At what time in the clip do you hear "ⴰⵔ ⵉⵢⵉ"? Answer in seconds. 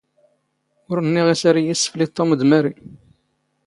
1.49-1.71